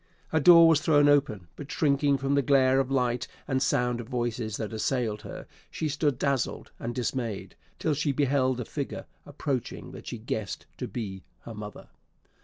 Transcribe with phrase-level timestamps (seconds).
[0.33, 4.07] A door was thrown open; but shrinking from the glare of light and sound of
[4.09, 9.91] voices that assailed her, he stood dazzled and dismayed, till she beheld a figure approaching
[9.91, 11.89] that she guessed to be her mother.